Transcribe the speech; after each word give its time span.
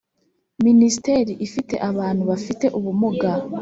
Minisiteri 0.67 1.31
ifite 1.47 1.75
abantu 1.89 2.23
bafite 2.31 2.65
ubumuga. 2.77 3.29